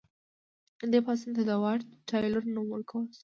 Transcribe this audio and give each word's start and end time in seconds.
دې 0.91 0.99
پاڅون 1.05 1.31
ته 1.37 1.41
د 1.49 1.51
واټ 1.63 1.81
تایلور 2.09 2.43
نوم 2.55 2.67
ورکړل 2.71 3.05
شو. 3.15 3.19